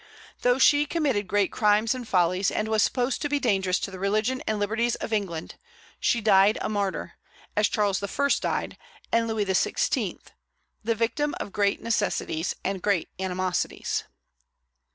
[0.41, 3.99] Though she committed great crimes and follies, and was supposed to be dangerous to the
[3.99, 5.59] religion and liberties of England,
[5.99, 7.19] she died a martyr,
[7.55, 8.17] as Charles I.
[8.41, 8.79] died,
[9.11, 10.17] and Louis XVI.,
[10.83, 14.05] the victim of great necessities and great animosities.